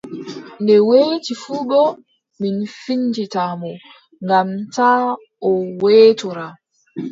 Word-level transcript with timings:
Nde 0.61 0.75
weeti 0.89 1.33
fuu 1.41 1.63
boo, 1.69 1.89
min 2.39 2.55
findinta 2.83 3.43
mo, 3.59 3.71
ngam 4.25 4.49
taa 4.75 5.01
o 5.47 5.49
weetora! 5.81 6.47